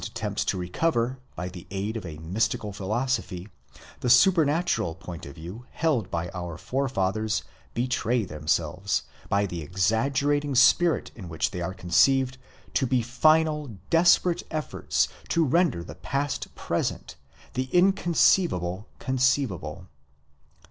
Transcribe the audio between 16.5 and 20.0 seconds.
present, the inconceivable conceivable.